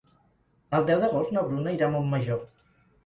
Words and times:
El 0.77 0.87
deu 0.87 1.03
d'agost 1.05 1.35
na 1.37 1.43
Bruna 1.49 1.77
irà 1.77 1.91
a 1.91 1.95
Montmajor. 1.97 2.43